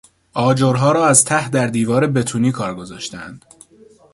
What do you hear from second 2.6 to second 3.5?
گذاشتهاند.